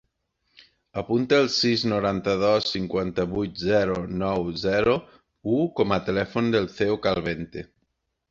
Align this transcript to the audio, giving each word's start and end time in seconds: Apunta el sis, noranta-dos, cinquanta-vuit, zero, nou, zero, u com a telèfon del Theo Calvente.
Apunta 0.99 1.37
el 1.41 1.49
sis, 1.55 1.81
noranta-dos, 1.91 2.69
cinquanta-vuit, 2.77 3.61
zero, 3.67 3.99
nou, 4.23 4.49
zero, 4.63 4.97
u 5.57 5.61
com 5.81 5.95
a 5.99 6.03
telèfon 6.09 6.49
del 6.57 6.69
Theo 6.79 6.97
Calvente. 7.07 7.67